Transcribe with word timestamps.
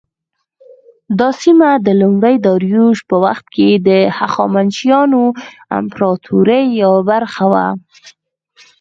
دا 1.19 1.29
سیمه 1.41 1.69
د 1.85 1.87
لومړي 2.01 2.35
داریوش 2.47 2.97
په 3.09 3.15
وخت 3.25 3.45
کې 3.55 3.69
د 3.87 3.89
هخامنشیانو 4.19 5.23
امپراطورۍ 5.79 6.63
یوه 6.83 7.01
برخه 7.11 7.45
وه. 7.51 7.67